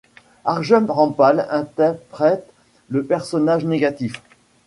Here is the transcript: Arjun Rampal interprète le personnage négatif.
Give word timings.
Arjun 0.45 0.87
Rampal 0.87 1.47
interprète 1.51 2.51
le 2.89 3.05
personnage 3.05 3.65
négatif. 3.65 4.13